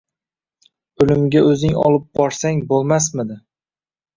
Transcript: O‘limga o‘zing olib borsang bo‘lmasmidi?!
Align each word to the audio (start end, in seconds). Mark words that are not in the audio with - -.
O‘limga 1.03 1.43
o‘zing 1.49 1.77
olib 1.83 2.09
borsang 2.21 2.65
bo‘lmasmidi?! 2.73 3.39